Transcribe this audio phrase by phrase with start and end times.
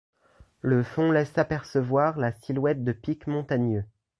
[0.61, 3.83] Le fond laisse apercevoir la silhouette de pics montagneux.